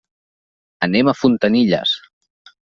Anem 0.87 1.13
a 1.13 1.15
Fontanilles. 1.19 1.95